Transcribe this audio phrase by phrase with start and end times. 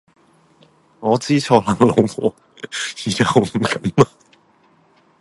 [0.99, 2.35] 我知錯喇老婆，
[3.05, 4.07] 以後唔敢喇